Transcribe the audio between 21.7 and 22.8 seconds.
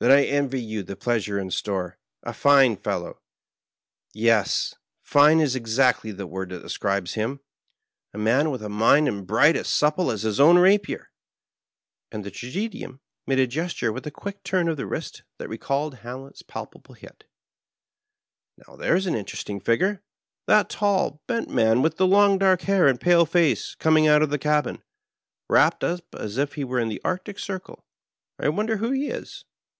with the long dark